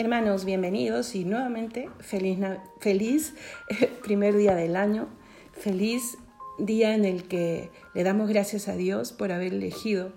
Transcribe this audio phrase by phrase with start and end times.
[0.00, 2.38] Hermanos, bienvenidos y nuevamente feliz,
[2.78, 3.34] feliz
[4.04, 5.08] primer día del año,
[5.50, 6.18] feliz
[6.56, 10.12] día en el que le damos gracias a Dios por haber elegido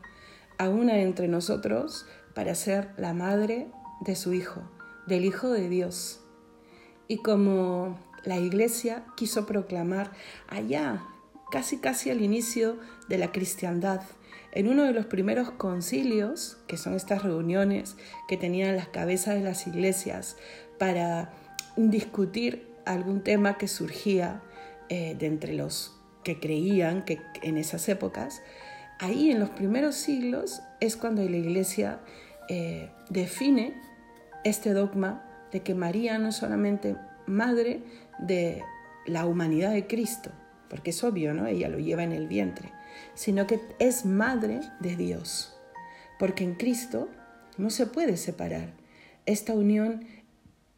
[0.60, 2.06] a una entre nosotros
[2.36, 3.72] para ser la madre
[4.02, 4.62] de su Hijo,
[5.08, 6.22] del Hijo de Dios.
[7.08, 10.12] Y como la iglesia quiso proclamar
[10.48, 11.02] allá,
[11.52, 12.78] casi casi al inicio
[13.10, 14.02] de la cristiandad,
[14.54, 17.96] en uno de los primeros concilios, que son estas reuniones
[18.28, 20.38] que tenían las cabezas de las iglesias
[20.78, 21.32] para
[21.78, 24.42] discutir algún tema que surgía
[24.90, 28.42] eh, de entre los que creían que en esas épocas,
[29.00, 32.00] ahí en los primeros siglos es cuando la iglesia
[32.50, 33.74] eh, define
[34.44, 36.96] este dogma de que María no es solamente
[37.26, 37.82] madre
[38.20, 38.62] de
[39.06, 40.32] la humanidad de Cristo,
[40.70, 41.48] porque es obvio, ¿no?
[41.48, 42.72] Ella lo lleva en el vientre,
[43.14, 45.56] sino que es madre de Dios,
[46.20, 47.10] porque en Cristo
[47.58, 48.74] no se puede separar
[49.26, 50.06] esta unión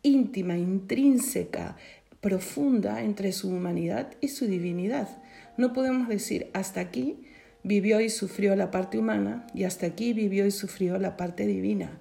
[0.02, 1.78] íntima, intrínseca,
[2.22, 5.10] profunda entre su humanidad y su divinidad.
[5.58, 7.24] No podemos decir hasta aquí
[7.64, 12.00] vivió y sufrió la parte humana y hasta aquí vivió y sufrió la parte divina.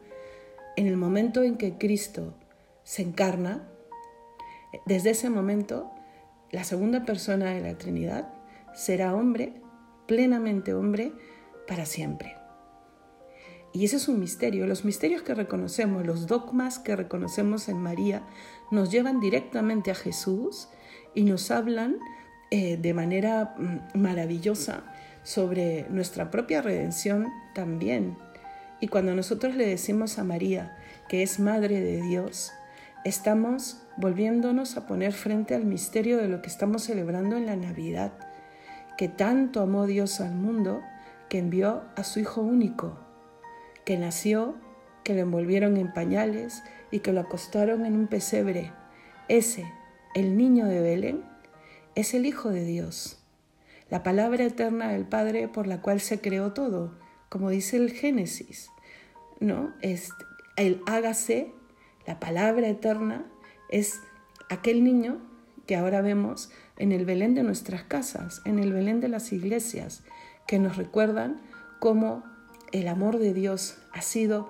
[0.77, 2.34] En el momento en que Cristo
[2.83, 3.68] se encarna,
[4.86, 5.92] desde ese momento,
[6.50, 8.28] la segunda persona de la Trinidad
[8.74, 9.55] será hombre
[10.12, 11.14] plenamente hombre
[11.66, 12.36] para siempre.
[13.72, 14.66] Y ese es un misterio.
[14.66, 18.22] Los misterios que reconocemos, los dogmas que reconocemos en María,
[18.70, 20.68] nos llevan directamente a Jesús
[21.14, 21.96] y nos hablan
[22.50, 24.84] eh, de manera mm, maravillosa
[25.22, 28.18] sobre nuestra propia redención también.
[28.83, 30.77] Y cuando nosotros le decimos a María
[31.08, 32.52] que es Madre de Dios,
[33.06, 38.12] estamos volviéndonos a poner frente al misterio de lo que estamos celebrando en la Navidad
[38.96, 40.82] que tanto amó Dios al mundo
[41.28, 42.98] que envió a su Hijo único,
[43.84, 44.54] que nació,
[45.04, 48.72] que lo envolvieron en pañales y que lo acostaron en un pesebre.
[49.28, 49.64] Ese,
[50.14, 51.24] el niño de Belén,
[51.94, 53.22] es el Hijo de Dios,
[53.89, 58.70] la palabra eterna del Padre por la cual se creó todo, como dice el Génesis.
[59.42, 59.72] ¿no?
[59.83, 60.11] Es
[60.56, 61.52] el hágase,
[62.06, 63.27] la palabra eterna,
[63.68, 64.00] es
[64.48, 65.18] aquel niño
[65.67, 66.50] que ahora vemos
[66.82, 70.02] en el Belén de nuestras casas, en el Belén de las iglesias,
[70.48, 71.40] que nos recuerdan
[71.78, 72.24] cómo
[72.72, 74.48] el amor de Dios ha sido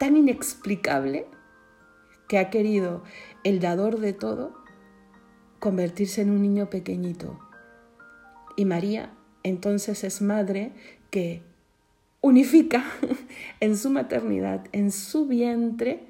[0.00, 1.26] tan inexplicable
[2.28, 3.04] que ha querido
[3.44, 4.52] el dador de todo
[5.60, 7.38] convertirse en un niño pequeñito.
[8.56, 9.12] Y María
[9.44, 10.72] entonces es madre
[11.10, 11.42] que
[12.20, 12.84] unifica
[13.60, 16.08] en su maternidad, en su vientre,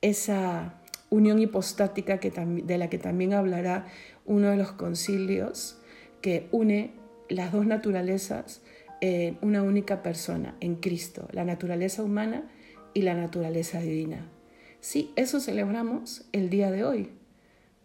[0.00, 3.86] esa unión hipostática que, de la que también hablará
[4.24, 5.78] uno de los concilios
[6.20, 6.94] que une
[7.28, 8.62] las dos naturalezas
[9.00, 12.50] en una única persona, en Cristo, la naturaleza humana
[12.94, 14.26] y la naturaleza divina.
[14.80, 17.10] Sí, eso celebramos el día de hoy,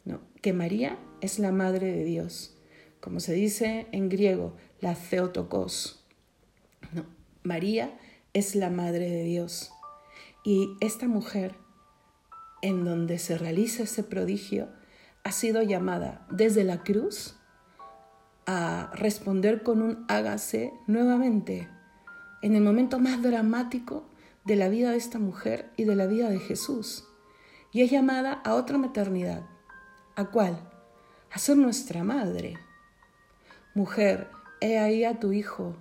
[0.06, 0.22] ¿no?
[0.42, 2.58] que María es la Madre de Dios,
[3.00, 6.06] como se dice en griego, la Theotokos.
[6.94, 7.06] ¿no?
[7.44, 7.98] María
[8.34, 9.72] es la Madre de Dios.
[10.44, 11.56] Y esta mujer
[12.62, 14.70] en donde se realiza ese prodigio
[15.30, 17.36] ha sido llamada desde la cruz
[18.48, 21.70] a responder con un hágase nuevamente
[22.42, 24.10] en el momento más dramático
[24.44, 27.08] de la vida de esta mujer y de la vida de Jesús.
[27.72, 29.44] Y es llamada a otra maternidad.
[30.16, 30.68] ¿A cuál?
[31.32, 32.58] A ser nuestra madre.
[33.76, 35.76] Mujer, he ahí a tu hijo.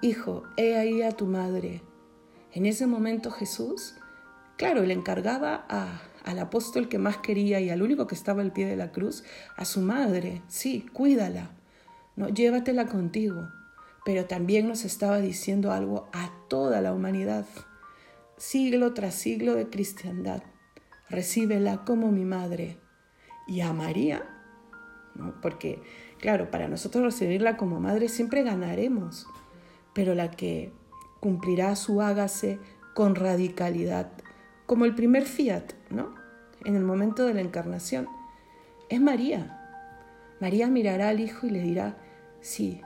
[0.00, 1.80] Hijo, he ahí a tu madre.
[2.50, 3.94] En ese momento Jesús
[4.62, 5.64] Claro, le encargaba
[6.24, 9.24] al apóstol que más quería y al único que estaba al pie de la cruz,
[9.56, 11.50] a su madre, sí, cuídala,
[12.16, 13.48] no, llévatela contigo.
[14.04, 17.46] Pero también nos estaba diciendo algo a toda la humanidad,
[18.36, 20.42] siglo tras siglo de cristiandad.
[21.08, 22.78] Recíbela como mi madre.
[23.46, 24.22] Y a María,
[25.40, 25.82] porque
[26.18, 29.26] claro, para nosotros recibirla como madre siempre ganaremos,
[29.92, 30.72] pero la que
[31.20, 32.58] cumplirá su hágase
[32.94, 34.12] con radicalidad
[34.66, 36.14] como el primer fiat, ¿no?
[36.64, 38.08] En el momento de la encarnación.
[38.88, 39.58] Es María.
[40.40, 41.96] María mirará al Hijo y le dirá,
[42.40, 42.80] sí,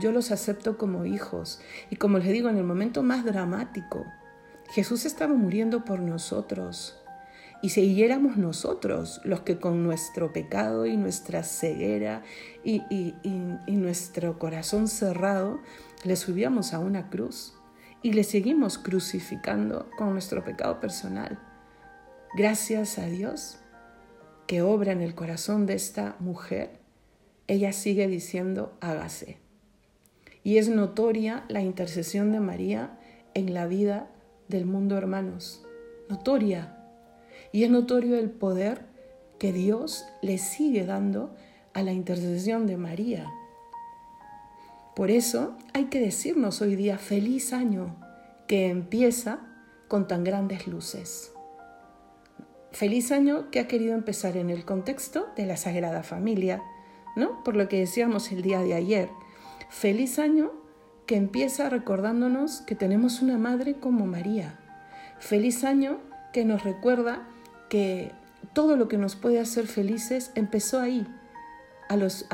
[0.00, 1.60] yo los acepto como hijos.
[1.90, 4.04] Y como les digo, en el momento más dramático,
[4.70, 7.00] Jesús estaba muriendo por nosotros.
[7.62, 12.22] Y si éramos nosotros los que con nuestro pecado y nuestra ceguera
[12.62, 15.60] y, y nuestro corazón cerrado
[16.04, 17.54] le subíamos a una cruz
[18.04, 21.38] y le seguimos crucificando con nuestro pecado personal.
[22.36, 23.56] Gracias a Dios
[24.46, 26.80] que obra en el corazón de esta mujer,
[27.46, 29.38] ella sigue diciendo hágase.
[30.42, 32.98] Y es notoria la intercesión de María
[33.32, 34.10] en la vida
[34.48, 35.64] del mundo, hermanos.
[36.10, 36.76] notoria.
[37.52, 38.82] Y es notorio el poder
[39.38, 41.34] que Dios le sigue dando
[41.72, 43.32] a la intercesión de María.
[44.94, 47.96] Por eso hay que decirnos hoy día feliz año
[48.46, 49.40] que empieza
[49.88, 51.32] con tan grandes luces.
[52.70, 56.62] Feliz año que ha querido empezar en el contexto de la Sagrada Familia,
[57.16, 57.42] ¿no?
[57.44, 59.08] Por lo que decíamos el día de ayer.
[59.68, 60.52] Feliz año
[61.06, 64.58] que empieza recordándonos que tenemos una madre como María.
[65.18, 65.98] Feliz año
[66.32, 67.28] que nos recuerda
[67.68, 68.12] que
[68.52, 71.06] todo lo que nos puede hacer felices empezó ahí,
[71.88, 72.26] a los,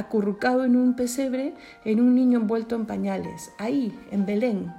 [0.00, 1.54] acurrucado en un pesebre,
[1.84, 4.72] en un niño envuelto en pañales, ahí, en Belén.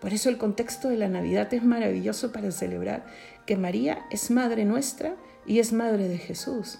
[0.00, 3.06] Por eso el contexto de la Navidad es maravilloso para celebrar
[3.46, 5.16] que María es madre nuestra
[5.46, 6.78] y es madre de Jesús.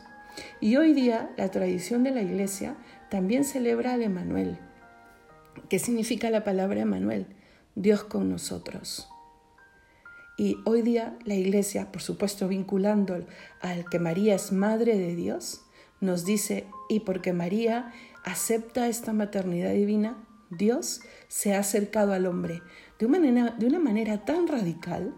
[0.61, 2.76] Y hoy día la tradición de la iglesia
[3.11, 4.58] también celebra al Emanuel.
[5.69, 7.26] ¿Qué significa la palabra Emanuel?
[7.75, 9.08] Dios con nosotros.
[10.38, 13.26] Y hoy día la iglesia, por supuesto vinculando
[13.61, 15.65] al que María es madre de Dios,
[16.00, 17.93] nos dice, y porque María
[18.25, 20.16] acepta esta maternidad divina,
[20.50, 22.62] Dios se ha acercado al hombre
[22.98, 25.14] de una, manera, de una manera tan radical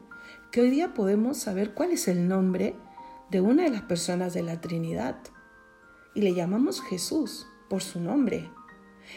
[0.50, 2.74] que hoy día podemos saber cuál es el nombre
[3.30, 5.18] de una de las personas de la Trinidad.
[6.14, 8.50] Y le llamamos Jesús por su nombre.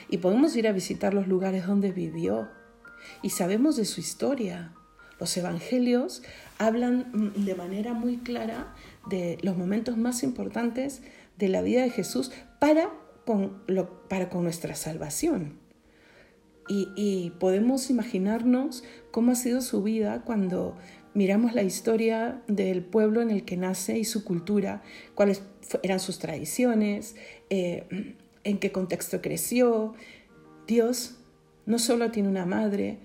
[0.10, 2.50] Y podemos ir a visitar los lugares donde vivió.
[3.22, 4.74] Y sabemos de su historia.
[5.20, 6.24] Los evangelios
[6.58, 8.74] hablan mm, de manera muy clara
[9.08, 11.02] de los momentos más importantes
[11.38, 12.92] de la vida de Jesús para
[13.26, 13.62] con,
[14.10, 15.60] para con nuestra salvación.
[16.68, 20.78] Y, y, podemos imaginarnos cómo ha sido su vida cuando
[21.14, 24.82] miramos la historia del pueblo en el que nace y su cultura,
[25.16, 25.44] cuáles
[25.84, 27.16] eran sus tradiciones,
[27.50, 29.94] eh, en qué contexto creció.
[30.68, 31.18] Dios
[31.66, 33.00] no solo tiene una madre,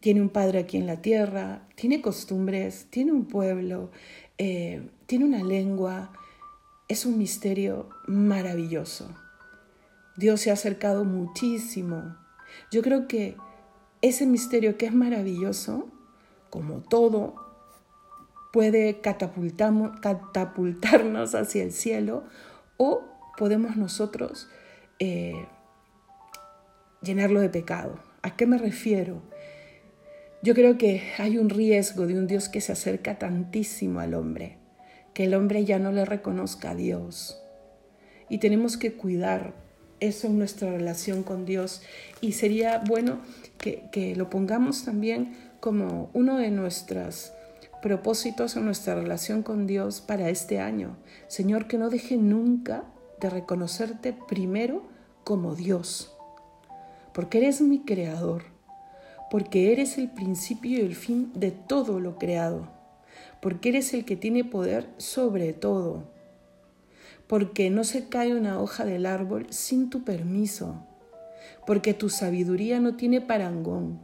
[0.00, 3.90] tiene un padre aquí en la tierra, tiene costumbres, tiene un pueblo,
[4.38, 6.12] eh, tiene una lengua,
[6.88, 9.12] es un misterio maravilloso.
[10.16, 12.16] Dios se ha acercado muchísimo.
[12.70, 13.36] Yo creo que
[14.02, 15.88] ese misterio que es maravilloso,
[16.48, 17.34] como todo,
[18.52, 22.22] puede catapultarnos hacia el cielo
[22.76, 23.02] o
[23.36, 24.48] podemos nosotros
[24.98, 25.46] eh,
[27.02, 27.98] llenarlo de pecado.
[28.22, 29.22] ¿A qué me refiero?
[30.42, 34.58] Yo creo que hay un riesgo de un Dios que se acerca tantísimo al hombre
[35.16, 37.40] que el hombre ya no le reconozca a Dios.
[38.28, 39.54] Y tenemos que cuidar
[39.98, 41.80] eso en nuestra relación con Dios.
[42.20, 43.20] Y sería bueno
[43.56, 47.32] que, lo pongamos también como uno de nuestros
[47.80, 50.98] propósitos en nuestra relación con Dios para este año.
[51.28, 52.84] Señor, que no deje nunca
[53.18, 54.82] de reconocerte primero
[55.24, 56.14] como Dios,
[57.14, 58.42] porque eres mi creador,
[59.30, 62.75] porque eres el principio y el fin de todo lo creado
[63.46, 66.02] porque eres el que tiene poder sobre todo,
[67.28, 70.84] porque no se cae una hoja del árbol sin tu permiso,
[71.64, 74.00] porque tu sabiduría no tiene parangón.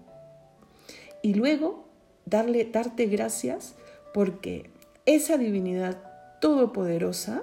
[1.23, 1.89] Y luego
[2.25, 3.75] darle, darte gracias
[4.15, 4.71] porque
[5.07, 5.99] esa divinidad
[6.41, 7.43] todopoderosa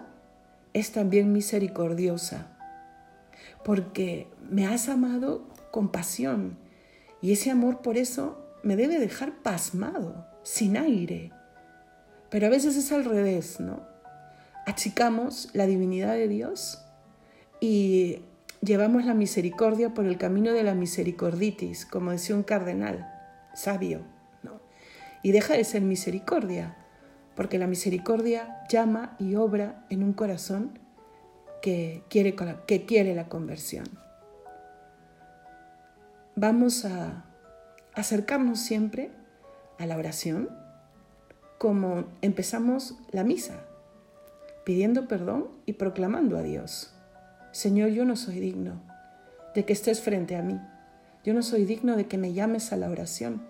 [0.71, 2.57] es también misericordiosa,
[3.65, 6.57] porque me has amado con pasión
[7.21, 11.33] y ese amor por eso me debe dejar pasmado, sin aire.
[12.29, 13.81] Pero a veces es al revés, ¿no?
[14.65, 16.83] Achicamos la divinidad de Dios
[17.59, 18.21] y
[18.61, 23.11] llevamos la misericordia por el camino de la misericorditis, como decía un cardenal
[23.55, 24.01] sabio,
[24.43, 24.61] ¿no?
[25.23, 26.77] Y deja de ser misericordia,
[27.35, 30.77] porque la misericordia llama y obra en un corazón
[31.61, 32.35] que quiere,
[32.67, 33.85] que quiere la conversión.
[36.35, 37.25] Vamos a
[37.95, 39.11] acercarnos siempre
[39.77, 40.58] a la oración
[41.59, 43.65] como empezamos la misa,
[44.63, 46.93] pidiendo perdón y proclamando a Dios.
[47.51, 48.81] Señor, yo no soy digno
[49.53, 50.57] de que estés frente a mí.
[51.25, 53.41] Yo no soy digno de que me llames a la oración.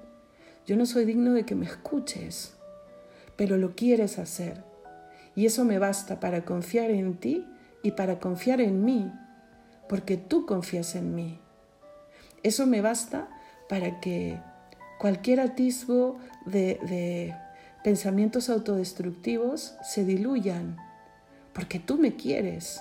[0.65, 2.55] Yo no soy digno de que me escuches,
[3.35, 4.63] pero lo quieres hacer.
[5.35, 7.45] Y eso me basta para confiar en ti
[7.83, 9.13] y para confiar en mí,
[9.87, 11.39] porque tú confías en mí.
[12.41, 13.29] Eso me basta
[13.69, 14.39] para que
[14.97, 17.35] cualquier atisbo de, de
[17.83, 20.77] pensamientos autodestructivos se diluyan,
[21.53, 22.79] porque tú me quieres,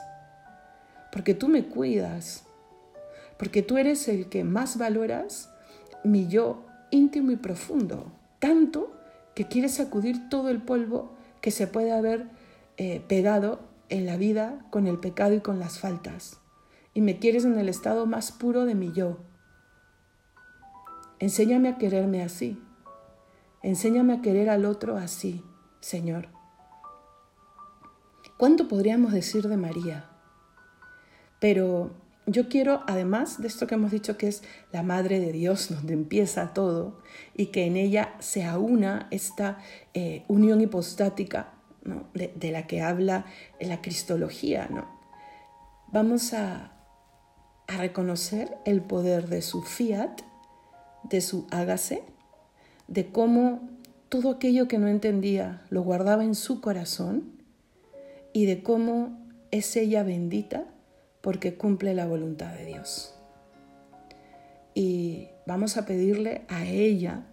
[1.12, 2.44] porque tú me cuidas,
[3.38, 5.50] porque tú eres el que más valoras
[6.04, 8.92] mi yo íntimo y profundo, tanto
[9.34, 12.26] que quieres sacudir todo el polvo que se puede haber
[12.76, 16.38] eh, pegado en la vida con el pecado y con las faltas,
[16.92, 19.18] y me quieres en el estado más puro de mi yo.
[21.20, 22.60] Enséñame a quererme así,
[23.62, 25.42] Enséñame a querer al otro así,
[25.80, 26.28] Señor.
[28.36, 30.10] ¿Cuánto podríamos decir de María?
[31.40, 31.90] Pero
[32.26, 35.94] yo quiero, además de esto que hemos dicho que es la Madre de Dios, donde
[35.94, 37.00] empieza todo,
[37.34, 39.58] y que en ella se aúna esta
[39.94, 41.54] eh, unión hipostática
[42.14, 43.24] de, la que habla
[43.60, 44.98] la cristología, ¿no?
[45.90, 46.72] vamos a,
[47.66, 50.20] a reconocer el poder de su fiat,
[51.04, 52.02] de su hágase,
[52.88, 53.60] de cómo
[54.08, 57.38] todo aquello que no entendía lo guardaba en su corazón
[58.32, 59.18] y de cómo
[59.50, 60.64] es ella bendita
[61.20, 63.14] porque cumple la voluntad de Dios.
[64.74, 67.24] Y vamos a pedirle a ella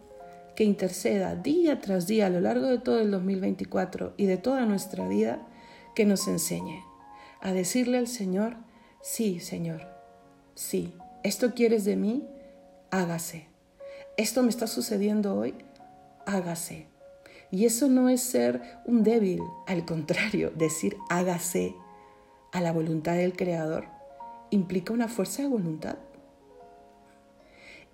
[0.55, 4.65] que interceda día tras día a lo largo de todo el 2024 y de toda
[4.65, 5.45] nuestra vida,
[5.95, 6.83] que nos enseñe
[7.41, 8.57] a decirle al Señor,
[9.01, 9.81] sí, Señor,
[10.55, 10.93] sí,
[11.23, 12.27] esto quieres de mí,
[12.89, 13.54] hágase.
[14.17, 15.55] Esto me está sucediendo hoy,
[16.25, 16.87] hágase.
[17.51, 21.75] Y eso no es ser un débil, al contrario, decir hágase
[22.51, 23.95] a la voluntad del Creador
[24.49, 25.97] implica una fuerza de voluntad.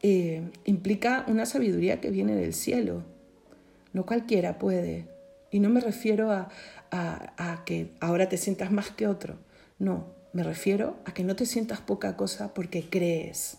[0.01, 3.03] Eh, implica una sabiduría que viene del cielo.
[3.93, 5.07] No cualquiera puede.
[5.51, 6.49] Y no me refiero a,
[6.91, 9.35] a, que ahora te sientas más que otro.
[9.79, 13.57] No, me refiero a que no te sientas poca cosa porque crees.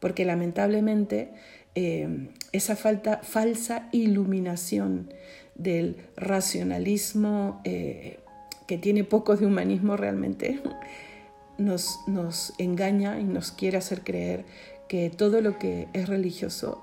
[0.00, 1.32] Porque lamentablemente
[1.74, 5.12] eh, esa falta, falsa iluminación
[5.54, 8.20] del racionalismo eh,
[8.66, 10.62] que tiene poco de humanismo realmente,
[11.58, 14.44] nos, nos engaña y nos quiere hacer creer
[14.88, 16.82] que todo lo que es religioso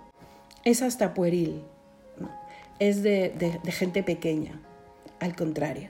[0.64, 1.62] es hasta pueril,
[2.80, 4.60] es de, de, gente pequeña,
[5.20, 5.90] al contrario.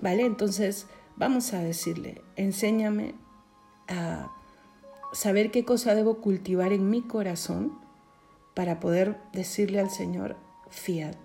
[0.00, 0.24] ¿Vale?
[0.24, 0.86] Entonces,
[1.16, 3.14] vamos a decirle, enséñame
[3.88, 4.30] a
[5.12, 7.87] saber qué cosa debo cultivar en mi corazón
[8.58, 10.34] para poder decirle al Señor,
[10.68, 11.16] fiat.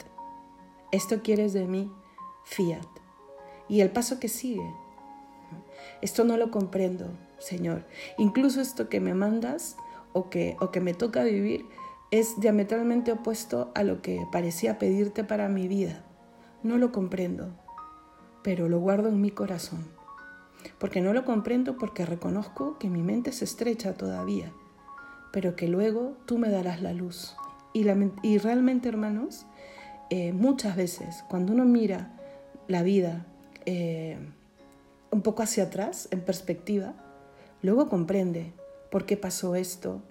[0.92, 1.92] Esto quieres de mí,
[2.46, 2.86] fiat.
[3.68, 4.72] Y el paso que sigue.
[6.04, 7.08] Esto no lo comprendo,
[7.40, 7.88] Señor.
[8.20, 9.78] Incluso esto que me mandas
[10.12, 11.66] o que, o que me toca vivir
[12.12, 16.06] es diametralmente opuesto a lo que parecía pedirte para mi vida.
[16.62, 17.50] No lo comprendo,
[18.44, 19.88] pero lo guardo en mi corazón.
[20.78, 24.54] Porque no lo comprendo porque reconozco que mi mente se estrecha todavía
[25.34, 27.36] pero que luego tú me darás la luz.
[27.74, 27.84] Y,
[28.38, 29.48] realmente, hermanos,
[30.12, 32.14] eh, muchas veces cuando uno mira
[32.68, 33.26] la vida
[33.66, 34.20] eh,
[35.10, 36.94] un poco hacia atrás, en perspectiva,
[37.64, 38.54] luego comprende
[38.92, 40.04] por qué pasó esto,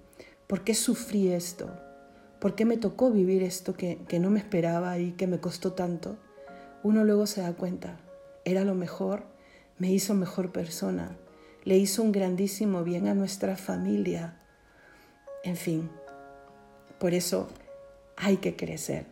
[0.49, 1.71] por qué sufrí esto,
[2.41, 6.19] por qué me tocó vivir esto que no me esperaba y que me costó tanto.
[6.83, 8.01] Uno luego se da cuenta,
[8.45, 9.23] era lo mejor,
[9.79, 11.17] me hizo mejor persona,
[11.63, 14.42] le hizo un grandísimo bien a nuestra familia,
[15.45, 15.91] en fin,
[16.99, 17.49] por eso
[18.17, 19.07] hay que crecer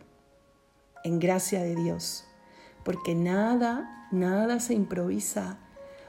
[1.03, 2.25] en gracia de Dios,
[2.83, 5.59] porque nada, nada se improvisa,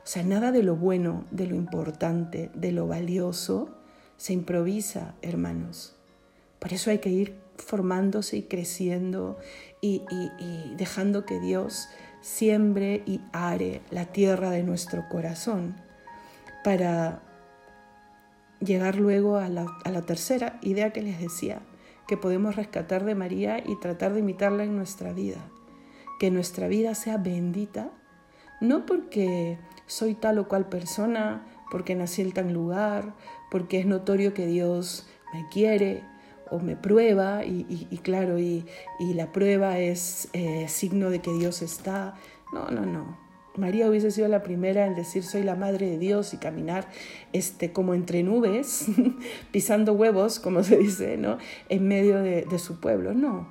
[0.04, 3.76] o sea, nada de lo bueno, de lo importante, de lo valioso,
[4.16, 5.96] se improvisa, hermanos.
[6.58, 9.38] Por eso hay que ir formándose y creciendo
[9.80, 11.88] y, y dejando que Dios
[12.20, 15.76] siembre y are la tierra de nuestro corazón
[16.62, 17.20] para
[18.64, 19.66] llegar luego a la,
[20.07, 21.62] tercera idea que les decía,
[22.07, 25.49] que podemos rescatar de María y tratar de imitarla en nuestra vida.
[26.19, 27.90] Que nuestra vida sea bendita,
[28.61, 33.14] no porque soy tal o cual persona, porque nací en tal lugar,
[33.50, 36.04] porque es notorio que Dios me quiere
[36.50, 38.66] o me prueba y, claro, y,
[39.00, 42.14] la prueba es eh, signo de que Dios está.
[42.52, 43.21] No, no, no.
[43.56, 46.88] María hubiese sido la primera en decir soy la madre de Dios y caminar
[47.32, 48.87] este, como entre nubes,
[49.52, 51.38] pisando huevos, como se dice, ¿no?
[51.68, 53.12] en medio de, su pueblo.
[53.14, 53.49] No.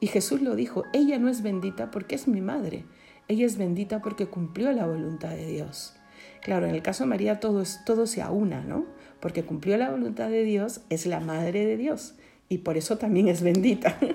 [0.00, 2.84] Y Jesús lo dijo, ella no es bendita porque es mi madre,
[3.26, 5.94] ella es bendita porque cumplió la voluntad de Dios.
[6.42, 8.86] Claro, en el caso de María todo, todo se aúna, ¿no?
[9.20, 12.14] Porque cumplió la voluntad de Dios, es la madre de Dios
[12.48, 13.98] y por eso también es bendita.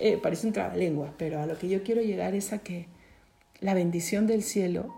[0.00, 2.88] Eh, parece un trabalengua, pero a lo que yo quiero llegar es a que
[3.60, 4.94] la bendición del cielo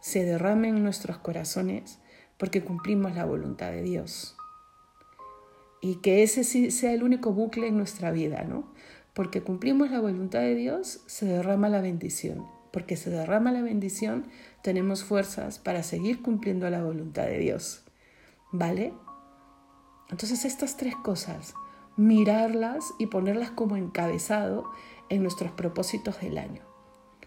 [0.00, 1.98] se derrame en nuestros corazones
[2.38, 4.36] porque cumplimos la voluntad de Dios.
[5.80, 8.72] Y que ese sea el único bucle en nuestra vida, ¿no?
[9.12, 12.46] Porque cumplimos la voluntad de Dios, se derrama la bendición.
[12.72, 14.26] Porque se derrama la bendición,
[14.62, 17.84] tenemos fuerzas para seguir cumpliendo la voluntad de Dios.
[18.50, 18.92] ¿Vale?
[20.10, 21.54] Entonces estas tres cosas,
[21.96, 24.64] mirarlas y ponerlas como encabezado
[25.08, 26.73] en nuestros propósitos del año.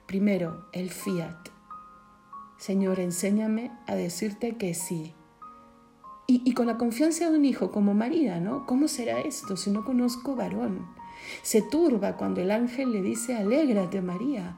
[0.08, 1.50] Primero, el fiat.
[2.58, 5.14] Señor, enséñame a decirte que sí.
[6.30, 8.66] Y, con la confianza de un hijo como María, ¿no?
[8.66, 10.86] ¿Cómo será esto si no conozco varón?
[11.42, 14.58] Se turba cuando el ángel le dice, alégrate María.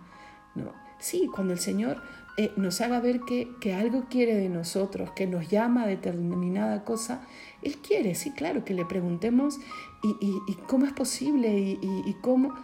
[0.55, 0.71] ¿No?
[0.99, 2.01] Sí, cuando el Señor
[2.37, 6.85] eh, nos haga ver que, que, algo quiere de nosotros, que nos llama a determinada
[6.85, 7.27] cosa,
[7.61, 9.59] Él quiere, sí, claro, que le preguntemos
[10.03, 10.15] y,
[10.47, 12.55] y, cómo es posible y, y, cómo,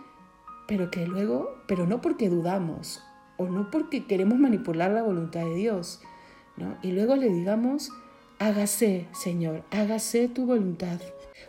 [0.68, 3.04] pero que luego, pero no porque dudamos
[3.38, 6.02] o no porque queremos manipular la voluntad de Dios,
[6.58, 6.78] ¿no?
[6.82, 7.92] Y luego le digamos,
[8.40, 11.00] hágase, Señor, hágase tu voluntad.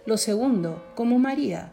[0.05, 1.73] Lo segundo, como María,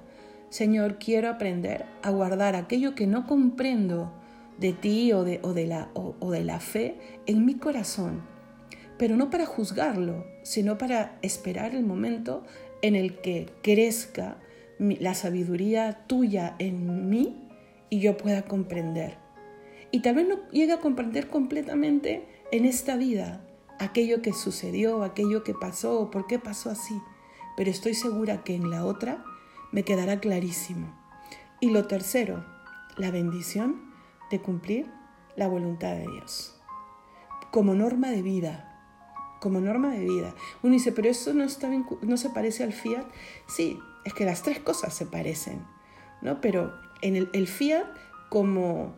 [0.49, 4.13] Señor, quiero aprender a guardar aquello que no comprendo
[4.59, 6.95] de ti o de, o de, la, o, de la fe
[7.25, 8.21] en mi corazón,
[8.97, 12.43] pero no para juzgarlo, sino para esperar el momento
[12.83, 14.37] en el que crezca
[14.79, 17.49] la sabiduría tuya en mí
[17.89, 19.17] y yo pueda comprender.
[19.91, 23.45] Y tal vez no llegue a comprender completamente en esta vida
[23.79, 26.99] aquello que sucedió, aquello que pasó por qué pasó así,
[27.55, 29.23] pero estoy segura que en la otra
[29.71, 30.93] me quedará clarísimo.
[31.59, 32.43] Y lo tercero,
[32.97, 33.93] la bendición
[34.31, 34.91] de cumplir
[35.35, 36.59] la voluntad de Dios.
[37.51, 38.73] Como norma de vida,
[39.39, 40.33] como norma de vida.
[40.63, 41.69] Uno dice, pero eso no, está
[42.01, 43.05] no se parece al fiat.
[43.47, 45.65] Sí, es que las tres cosas se parecen,
[46.21, 46.41] ¿no?
[46.41, 47.85] Pero en el, fiat
[48.29, 48.95] como,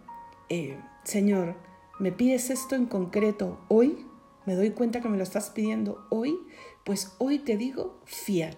[0.50, 1.56] eh, Señor,
[2.00, 4.06] me pides esto en concreto hoy,
[4.46, 6.38] me doy cuenta que me lo estás pidiendo hoy,
[6.84, 8.58] pues hoy te digo fiat.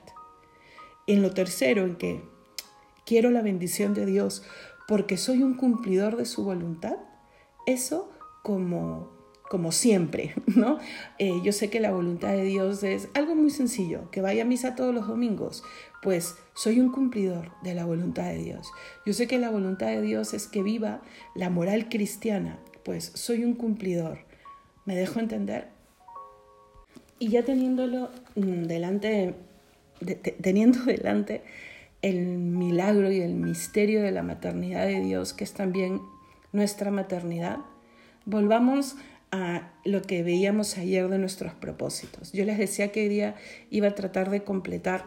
[1.06, 2.24] En lo tercero, en que
[3.06, 4.44] quiero la bendición de Dios
[4.88, 6.98] porque soy un cumplidor de su voluntad,
[7.66, 8.10] eso
[8.42, 9.10] como,
[9.50, 10.80] como siempre, ¿no?
[11.18, 14.46] Eh, yo sé que la voluntad de Dios es algo muy sencillo, que vaya a
[14.46, 15.64] misa todos los domingos,
[16.02, 18.72] pues soy un cumplidor de la voluntad de Dios.
[19.06, 21.02] Yo sé que la voluntad de Dios es que viva
[21.36, 24.20] la moral cristiana, pues soy un cumplidor.
[24.86, 25.68] ¿Me dejo entender?
[27.20, 29.36] Y ya teniéndolo mm, delante,
[30.42, 31.44] teniendo delante
[32.02, 36.00] el milagro y el misterio de la maternidad de Dios, que es también
[36.54, 37.58] nuestra maternidad,
[38.26, 39.17] volvamos a
[39.84, 42.32] lo que veíamos ayer de nuestros propósitos.
[42.32, 43.36] Yo les decía que hoy día
[43.70, 45.06] iba a tratar de completar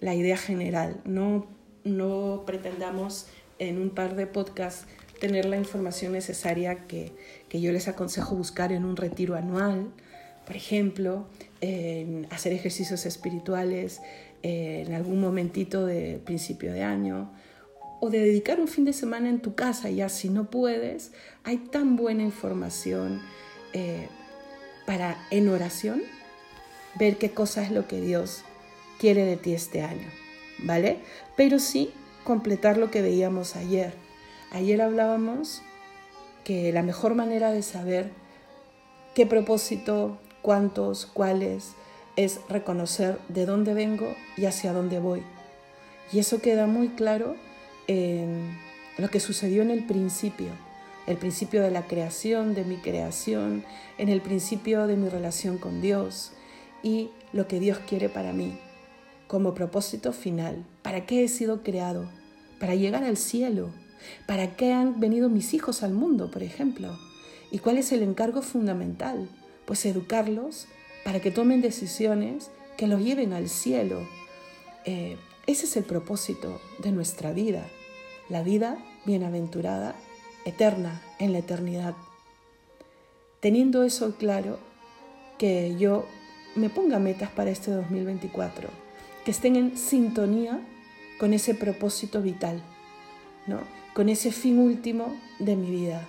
[0.00, 1.00] la idea general.
[1.04, 1.46] No,
[1.84, 3.26] no pretendamos
[3.58, 4.86] en un par de podcasts
[5.20, 7.12] tener la información necesaria que,
[7.48, 9.88] que yo les aconsejo buscar en un retiro anual,
[10.46, 11.26] por ejemplo,
[12.30, 14.02] hacer ejercicios espirituales,
[14.42, 17.30] en algún momentito de principio de año
[18.00, 21.12] o de dedicar un fin de semana en tu casa, ya si no puedes,
[21.44, 23.22] hay tan buena información
[23.74, 24.08] eh,
[24.86, 26.02] para en oración
[26.94, 28.42] ver qué cosa es lo que Dios
[28.98, 30.08] quiere de ti este año,
[30.60, 31.00] ¿vale?
[31.36, 31.92] Pero sí
[32.24, 33.92] completar lo que veíamos ayer.
[34.52, 35.60] Ayer hablábamos
[36.44, 38.10] que la mejor manera de saber
[39.14, 41.72] qué propósito, cuántos, cuáles,
[42.16, 45.22] es reconocer de dónde vengo y hacia dónde voy.
[46.12, 47.36] Y eso queda muy claro
[47.86, 48.56] en
[48.98, 50.52] lo que sucedió en el principio,
[51.06, 53.64] el principio de la creación, de mi creación,
[53.98, 56.32] en el principio de mi relación con Dios
[56.82, 58.58] y lo que Dios quiere para mí
[59.26, 60.64] como propósito final.
[60.82, 62.08] ¿Para qué he sido creado?
[62.60, 63.70] Para llegar al cielo.
[64.26, 66.96] ¿Para qué han venido mis hijos al mundo, por ejemplo?
[67.50, 69.28] ¿Y cuál es el encargo fundamental?
[69.64, 70.66] Pues educarlos
[71.04, 74.06] para que tomen decisiones que los lleven al cielo.
[74.84, 77.66] Eh, ese es el propósito de nuestra vida,
[78.28, 79.94] la vida bienaventurada,
[80.44, 81.94] eterna, en la eternidad.
[83.40, 84.58] Teniendo eso claro,
[85.38, 86.06] que yo
[86.54, 88.68] me ponga metas para este 2024,
[89.24, 90.60] que estén en sintonía
[91.18, 92.62] con ese propósito vital,
[93.46, 93.60] ¿no?
[93.94, 96.06] con ese fin último de mi vida.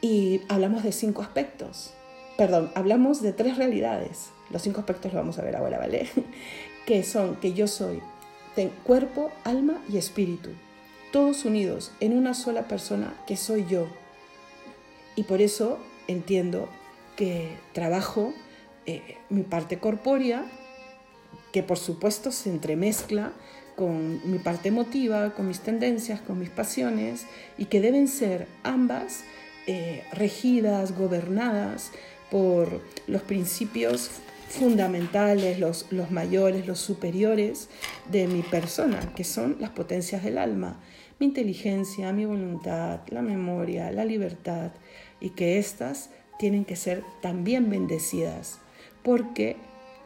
[0.00, 1.94] Y hablamos de cinco aspectos
[2.38, 4.30] perdón, hablamos de tres realidades.
[4.50, 6.08] Los cinco aspectos los vamos a ver ahora, ¿vale?
[6.86, 8.00] que son que yo soy
[8.84, 10.50] cuerpo, alma y espíritu,
[11.12, 13.86] todos unidos en una sola persona que soy yo.
[15.16, 16.68] Y por eso entiendo
[17.16, 18.32] que trabajo
[18.86, 20.46] eh, mi parte corpórea,
[21.52, 23.32] que por supuesto se entremezcla
[23.76, 29.24] con mi parte emotiva, con mis tendencias, con mis pasiones, y que deben ser ambas
[29.66, 31.92] eh, regidas, gobernadas
[32.30, 34.10] por los principios
[34.48, 37.68] fundamentales, los, los mayores, los superiores
[38.10, 40.80] de mi persona, que son las potencias del alma,
[41.18, 44.70] mi inteligencia, mi voluntad, la memoria, la libertad,
[45.20, 48.60] y que éstas tienen que ser también bendecidas,
[49.02, 49.56] porque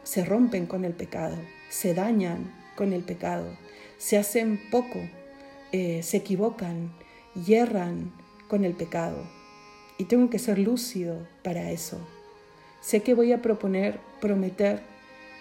[0.03, 1.37] se rompen con el pecado,
[1.69, 3.55] se dañan con el pecado,
[3.97, 4.99] se hacen poco,
[5.71, 6.93] eh, se equivocan,
[7.45, 8.11] yerran
[8.47, 9.23] con el pecado.
[9.97, 11.99] Y tengo que ser lúcido para eso.
[12.81, 14.81] sé que voy a proponer, prometer,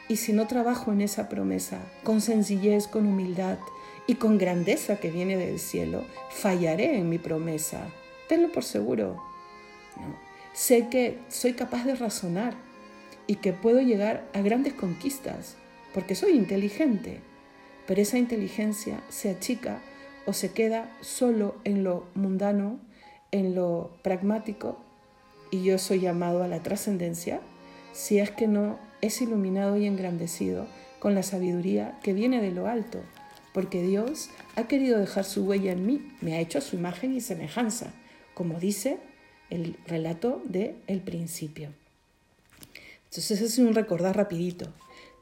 [0.08, 3.58] y si no trabajo en esa promesa con sencillez, con humildad
[4.07, 7.87] y con grandeza que viene del cielo, fallaré en mi promesa.
[8.29, 9.23] Tenlo por seguro.
[10.53, 12.55] Sé que soy capaz de razonar
[13.27, 15.57] y que puedo llegar a grandes conquistas,
[15.95, 17.21] porque soy inteligente,
[17.87, 19.81] pero esa inteligencia se achica
[20.27, 22.81] o se queda solo en lo mundano,
[23.31, 24.79] en lo pragmático,
[25.51, 27.41] y yo soy llamado a la trascendencia
[27.93, 30.67] si es que no es iluminado y engrandecido
[30.99, 33.01] con la sabiduría que viene de lo alto,
[33.53, 37.21] porque Dios ha querido dejar su huella en mí, me ha hecho su imagen y
[37.21, 37.93] semejanza,
[38.35, 38.99] como dice
[39.51, 41.71] el relato de el principio.
[43.05, 44.69] Entonces es un recordar rapidito.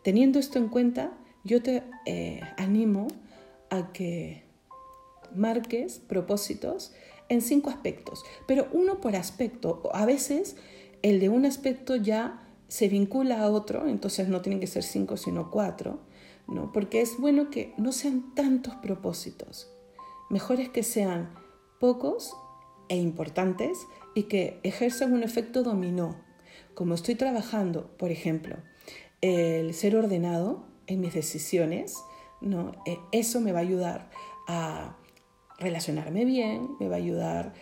[0.05, 1.13] Teniendo esto en cuenta,
[1.43, 3.09] yo te eh, animo
[3.71, 4.45] a que
[5.35, 6.93] marques propósitos
[7.29, 9.91] en cinco aspectos, pero uno por aspecto.
[9.93, 10.57] A veces
[11.03, 15.17] el de un aspecto ya se vincula a otro, entonces no tienen que ser cinco,
[15.17, 15.99] sino cuatro,
[16.51, 16.73] ¿no?
[16.73, 19.71] porque es bueno que no sean tantos propósitos.
[20.29, 21.35] Mejor es que sean
[21.79, 22.37] pocos
[22.89, 26.17] e importantes y que ejerzan un efecto dominó.
[26.75, 28.57] Como estoy trabajando, por ejemplo,
[29.21, 31.97] el ser ordenado en mis decisiones.
[32.87, 34.11] Eh, eso me va a ayudar
[34.49, 34.97] a
[35.59, 37.55] relacionarme bien, me va a ayudar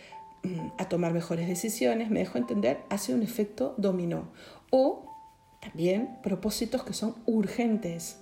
[0.43, 4.31] mm, a tomar mejores decisiones, me dejo entender, hace un efecto dominó.
[4.71, 5.05] O
[5.61, 8.19] también propósitos que son urgentes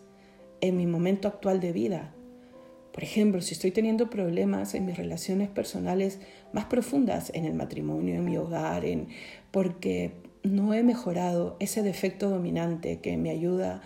[0.62, 2.14] en mi momento actual de vida.
[2.92, 6.20] Por ejemplo, si estoy teniendo problemas en mis relaciones personales
[6.52, 9.10] más profundas, en el matrimonio, en mi hogar, en,
[9.52, 13.84] porque no he mejorado ese defecto dominante que me ayuda,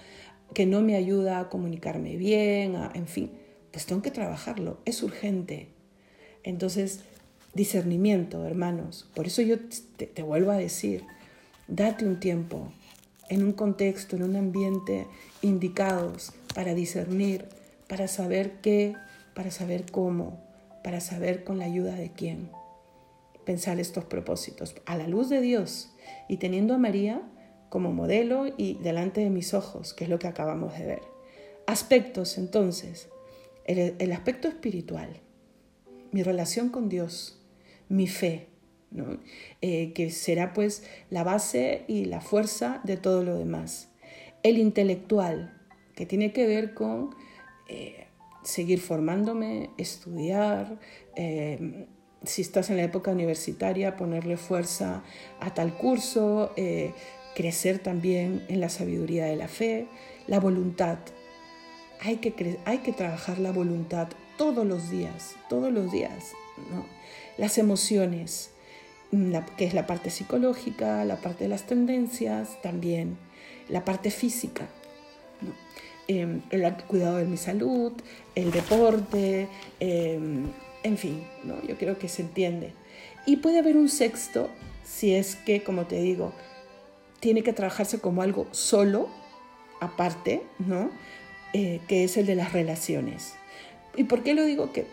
[0.53, 3.31] que no me ayuda a comunicarme bien, en fin,
[3.71, 5.67] pues tengo que trabajarlo, es urgente.
[6.43, 7.01] Entonces,
[7.53, 9.09] discernimiento, hermanos.
[9.13, 9.57] Por eso yo
[9.97, 11.03] te vuelvo a decir,
[11.67, 12.71] date un tiempo
[13.27, 15.07] en un contexto, en un ambiente
[15.41, 17.47] indicados para discernir,
[17.87, 18.95] para saber qué,
[19.33, 20.39] para saber cómo,
[20.83, 22.49] para saber con la ayuda de quién.
[23.45, 25.91] Pensar estos propósitos a la luz de Dios
[26.27, 27.21] y teniendo a María
[27.69, 31.01] como modelo y delante de mis ojos, que es lo que acabamos de ver.
[31.67, 33.09] Aspectos, entonces,
[33.65, 35.21] el, aspecto espiritual,
[36.11, 37.41] mi relación con Dios,
[37.87, 38.47] mi fe,
[39.61, 43.87] eh, que será pues la base y la fuerza de todo lo demás.
[44.43, 45.60] El intelectual,
[46.01, 47.13] que tiene que ver con
[47.67, 48.07] eh,
[48.41, 50.79] seguir formándome, estudiar,
[51.15, 51.85] eh,
[52.23, 55.03] si estás en la época universitaria, ponerle fuerza
[55.39, 56.55] a tal curso,
[57.35, 59.85] crecer también en la sabiduría de la fe,
[60.25, 60.97] la voluntad.
[61.99, 64.07] Hay que, hay que trabajar la voluntad
[64.39, 66.31] todos los días, todos los días.
[67.37, 68.49] Las emociones,
[69.55, 73.19] que es la parte psicológica, la parte de las tendencias, también
[73.69, 74.67] la parte física,
[76.07, 77.93] em, el cuidado de mi salud,
[78.35, 79.47] el deporte,
[79.79, 80.47] em,
[80.83, 81.61] en fin, ¿no?
[81.63, 82.73] yo creo que se entiende.
[83.25, 84.49] Y puede haber un sexto
[84.83, 86.33] si es que, como te digo,
[87.19, 89.09] tiene que trabajarse como algo solo,
[89.79, 90.89] aparte, ¿no?
[91.53, 93.33] Eh, que es el de las relaciones.
[93.95, 94.85] ¿Y por qué lo digo que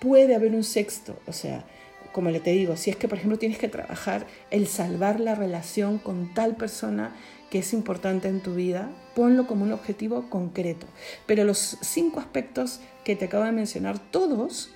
[0.00, 1.18] puede haber un sexto?
[1.26, 1.64] O sea,
[2.12, 5.34] como le te digo, si es que por ejemplo tienes que trabajar el salvar la
[5.34, 7.14] relación con tal persona
[7.50, 10.86] que es importante en tu vida, ponlo como un objetivo concreto.
[11.26, 14.70] Pero los cinco aspectos que te acabo de mencionar, todos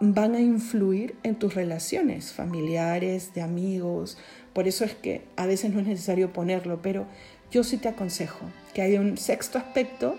[0.00, 4.18] van a influir en tus relaciones familiares, de amigos.
[4.52, 7.06] Por eso es que a veces no es necesario ponerlo, pero
[7.50, 10.16] yo sí te aconsejo que haya un sexto aspecto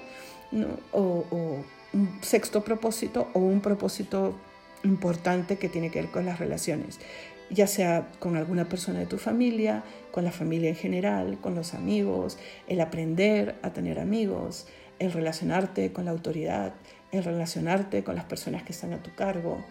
[0.91, 4.35] o, o un sexto propósito o un propósito
[4.83, 6.99] importante que tiene que ver con las relaciones,
[7.49, 11.73] ya sea con alguna persona de tu familia, con la familia en general, con los
[11.73, 14.67] amigos, el aprender a tener amigos,
[14.99, 16.73] el relacionarte con la autoridad,
[17.11, 19.63] el relacionarte con las personas que están a tu cargo.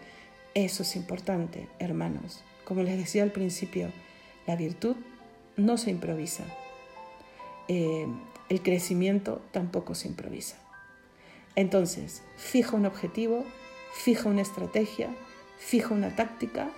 [0.53, 2.43] Eso es importante, hermanos.
[2.63, 3.89] Como les decía al principio,
[4.47, 4.95] la virtud
[5.57, 6.43] no se improvisa.
[7.67, 8.07] Eh,
[8.49, 10.57] el crecimiento tampoco se improvisa.
[11.55, 13.45] Entonces, fija un objetivo,
[13.93, 15.09] fija una estrategia,
[15.57, 16.69] fija una táctica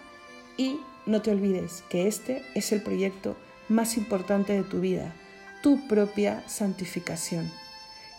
[0.57, 3.37] y no te olvides que este es el proyecto
[3.69, 5.13] más importante de tu vida,
[5.61, 7.51] tu propia santificación.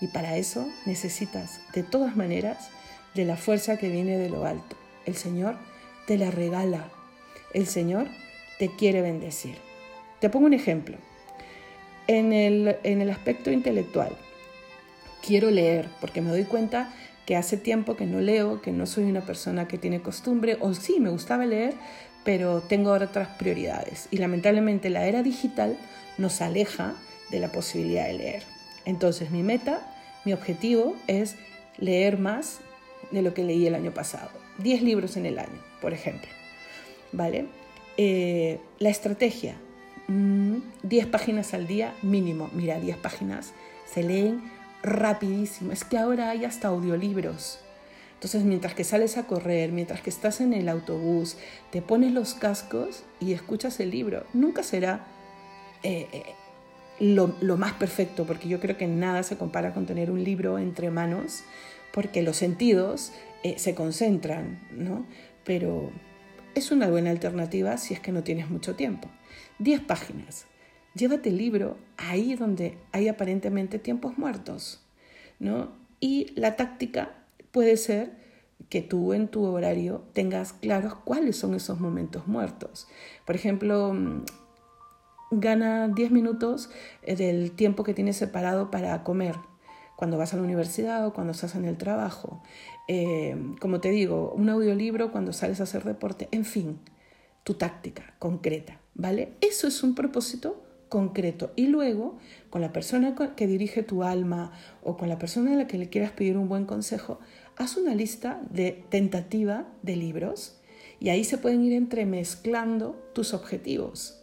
[0.01, 2.71] Y para eso necesitas, de todas maneras,
[3.15, 4.77] de la fuerza que viene de lo alto.
[5.07, 5.57] El Señor
[6.07, 6.89] te la regala.
[7.53, 8.07] El Señor
[8.59, 9.57] te quiere bendecir.
[10.21, 10.97] Te pongo un ejemplo.
[12.07, 14.17] En el, en el aspecto intelectual,
[15.27, 16.93] quiero leer porque me doy cuenta
[17.27, 20.73] que hace tiempo que no leo, que no soy una persona que tiene costumbre, o
[20.73, 21.75] sí, me gustaba leer,
[22.29, 24.07] pero tengo otras prioridades.
[24.11, 25.79] Y lamentablemente la era digital
[26.19, 26.93] nos aleja
[27.31, 28.43] de la posibilidad de leer.
[28.85, 29.81] Entonces mi meta,
[30.27, 31.37] mi objetivo es
[31.79, 32.59] leer más
[33.13, 34.29] de lo que leí el año pasado.
[34.59, 36.29] 10 libros en el año, por ejemplo.
[37.13, 37.47] ¿Vale?
[37.97, 39.55] Eh, la estrategia,
[40.07, 42.51] 10 mm, páginas al día mínimo.
[42.53, 43.55] Mira, 10 páginas
[43.91, 44.43] se leen
[44.83, 45.73] rapidísimo.
[45.73, 47.61] Es que ahora hay hasta audiolibros.
[48.19, 51.37] Entonces, mientras que sales a correr, mientras que estás en el autobús,
[51.71, 54.25] te pones los cascos y escuchas el libro.
[54.33, 55.07] Nunca será
[55.85, 56.25] eh, eh,
[56.99, 60.91] lo, más perfecto, porque yo creo que nada se compara con tener un libro entre
[60.91, 61.45] manos,
[61.93, 63.13] porque los sentidos
[63.45, 65.07] eh, se concentran, ¿no?
[65.45, 65.93] Pero
[66.57, 69.09] es una buena alternativa si es que no tienes mucho tiempo.
[69.61, 70.47] 10 páginas.
[70.95, 74.85] Llévate el libro ahí donde hay aparentemente tiempos muertos,
[75.39, 75.71] ¿no?
[76.01, 77.18] Y la táctica
[77.59, 78.13] puede ser
[78.69, 82.87] que tú en tu horario tengas claros cuáles son esos momentos muertos.
[83.27, 84.23] Por ejemplo, mm,
[85.33, 86.71] gana 10 minutos
[87.03, 89.35] eh, del tiempo que tienes separado para comer,
[89.97, 92.45] cuando vas a la universidad o cuando estás en el trabajo.
[92.87, 96.79] Eh, como te digo, un audiolibro cuando sales a hacer deporte, en fin,
[97.43, 99.33] tu táctica concreta, ¿vale?
[99.41, 101.53] Eso es un propósito concreto.
[101.57, 102.19] Y luego,
[102.51, 105.89] con la persona que dirige tu alma o con la persona a la que le
[105.89, 107.21] quieras pedir un buen consejo,
[107.59, 110.59] haz una lista de tentativa de libros
[111.01, 114.23] y ahí se pueden ir entremezclando tus objetivos.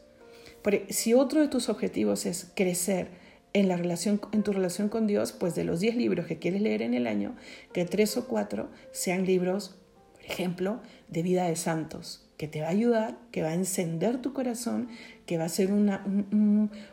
[0.89, 3.09] Si otro de tus objetivos es crecer
[3.53, 6.61] en, la relación, en tu relación con Dios, pues de los 10 libros que quieres
[6.61, 7.35] leer en el año,
[7.71, 9.75] que tres o cuatro sean libros,
[10.13, 14.21] por ejemplo, de vida de santos, que te va a ayudar, que va a encender
[14.21, 14.89] tu corazón,
[15.25, 15.89] que va a ser un,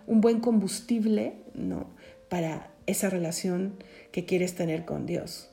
[0.07, 1.89] un, buen combustible ¿no?
[2.29, 3.75] para esa relación
[4.13, 5.52] que quieres tener con Dios.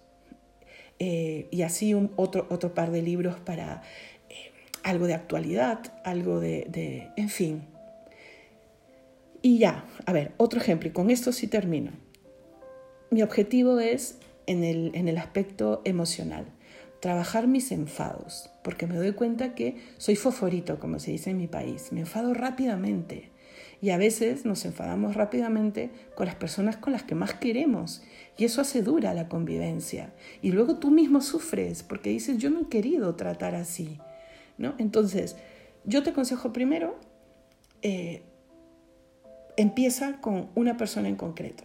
[1.00, 3.82] Eh, y así un, otro, otro par de libros para
[4.30, 4.52] eh,
[4.84, 7.64] algo de actualidad, algo de, en fin.
[9.42, 11.92] Y ya, a ver, otro ejemplo, y con esto sí termino.
[13.10, 16.46] Mi objetivo es en el, en el aspecto emocional,
[17.00, 21.48] trabajar mis enfados, porque me doy cuenta que soy foforito, como se dice en mi
[21.48, 23.29] país, me enfado rápidamente.
[23.82, 28.04] Y a veces nos enfadamos rápidamente con las personas con las que más queremos
[28.38, 30.13] y eso hace dura la convivencia.
[30.42, 34.00] Y luego tú mismo sufres porque dices, yo no he querido tratar así.
[34.58, 34.76] ¿no?
[34.78, 35.38] Entonces,
[35.86, 36.98] yo te aconsejo primero,
[37.82, 38.24] eh,
[39.58, 41.63] empieza con una persona en concreto.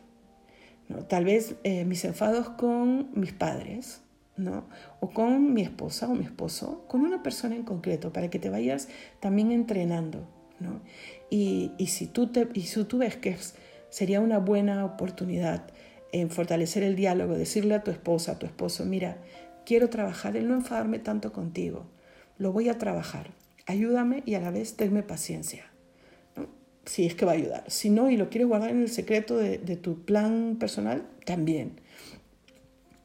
[0.89, 1.05] ¿no?
[1.05, 4.03] Tal vez eh, mis enfados con mis padres,
[4.37, 4.65] ¿no?
[5.01, 8.51] o con mi esposa o mi esposo, con una persona en concreto, para que te
[8.51, 8.89] vayas
[9.21, 10.27] también entrenando.
[11.31, 13.37] Y, si tú te, ves que
[13.91, 15.67] sería una buena oportunidad
[16.13, 19.19] en fortalecer el diálogo, decirle a tu esposa, a tu esposo, mira,
[19.67, 21.87] quiero trabajar en no enfadarme tanto contigo,
[22.39, 23.31] lo voy a trabajar,
[23.67, 25.67] ayúdame y a la vez tenme paciencia.
[26.85, 27.65] Si es que va a ayudar.
[27.69, 31.81] Si no y lo quieres guardar en el secreto de tu plan personal, también.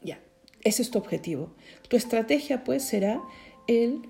[0.01, 0.19] Ya,
[0.63, 1.53] ese es tu objetivo.
[1.87, 3.21] Tu estrategia pues será
[3.67, 4.01] el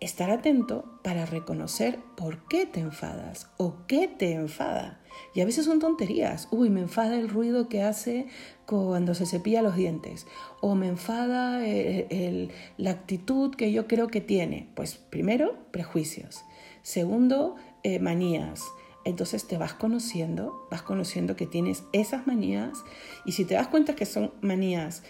[0.00, 5.00] estar atento para reconocer por qué te enfadas o qué te enfada.
[5.34, 6.48] Y a veces son tonterías.
[6.50, 8.28] Uy, me enfada el ruido que hace
[8.66, 10.26] cuando se cepilla los dientes.
[10.60, 14.70] O me enfada eh, la actitud que yo creo que tiene.
[14.74, 16.44] Pues primero, prejuicios.
[16.82, 18.64] Segundo, eh, manías.
[19.04, 22.84] Entonces te vas conociendo, vas conociendo que tienes esas manías
[23.24, 25.02] y si te das cuenta que son manías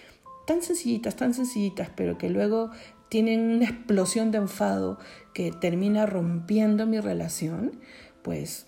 [0.47, 2.71] tan sencillitas, tan sencillitas, pero que luego
[3.09, 4.99] tienen una explosión de enfado
[5.35, 7.81] que termina rompiendo mi relación,
[8.23, 8.67] pues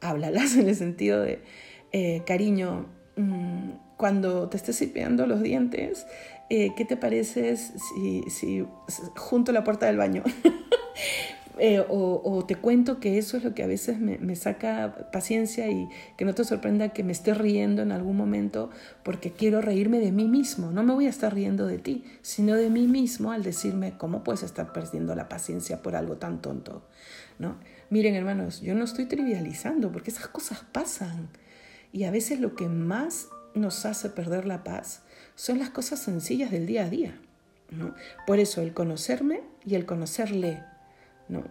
[0.00, 1.42] háblalas en el sentido de,
[1.92, 2.86] eh, cariño,
[3.16, 6.06] mm, cuando te estés cepillando los dientes,
[6.50, 8.66] eh, ¿qué te parece si, si
[9.16, 10.22] junto a la puerta del baño?
[11.58, 15.70] Eh, o, te cuento que eso es lo que a veces me, me, saca paciencia
[15.70, 15.88] y
[16.18, 18.68] que no te sorprenda que me esté riendo en algún momento
[19.02, 20.70] porque quiero reírme de mí mismo.
[20.70, 24.22] No me voy a estar riendo de ti, sino de mí mismo al decirme cómo
[24.22, 26.82] puedes estar perdiendo la paciencia por algo tan tonto.
[27.38, 27.56] ¿no?
[27.88, 31.30] Miren hermanos, yo no estoy trivializando porque esas cosas pasan
[31.90, 35.02] y a veces lo que más nos hace perder la paz
[35.34, 37.18] son las cosas sencillas del día a día.
[37.70, 37.94] ¿no?
[38.26, 40.62] Por eso el conocerme y el conocerle
[41.28, 41.44] ¿no?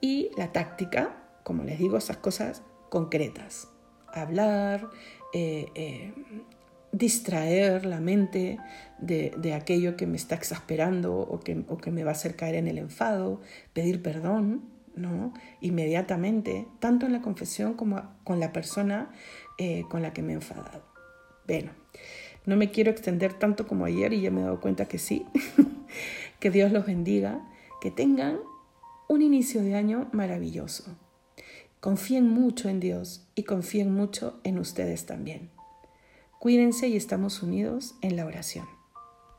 [0.00, 3.68] Y la táctica, como les digo, esas cosas concretas.
[4.12, 4.88] Hablar,
[5.34, 6.12] eh, eh,
[6.92, 8.58] distraer la mente
[8.98, 11.54] de, aquello que me está exasperando o que,
[11.90, 13.40] me va a hacer caer en el enfado,
[13.72, 15.32] pedir perdón, ¿no?
[15.60, 19.10] Inmediatamente, tanto en la confesión como con la persona
[19.58, 20.82] eh, con la que me he enfadado.
[21.46, 21.72] Bueno,
[22.46, 25.26] no me quiero extender tanto como ayer y ya me he dado cuenta que sí.
[26.40, 27.46] que Dios los bendiga,
[27.80, 28.38] que tengan
[29.08, 30.84] un inicio de año maravilloso.
[31.80, 35.50] Confíen mucho en Dios y confíen mucho en ustedes también.
[36.38, 38.77] Cuídense y estamos unidos en la oración.